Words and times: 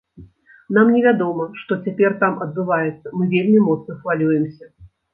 Нам 0.77 0.87
невядома, 0.95 1.43
што 1.61 1.77
цяпер 1.85 2.17
там 2.25 2.33
адбываецца, 2.49 3.15
мы 3.21 3.31
вельмі 3.37 3.65
моцна 3.71 3.93
хвалюемся. 4.03 4.65